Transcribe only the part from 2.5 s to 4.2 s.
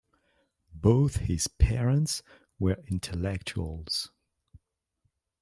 were intellectuals.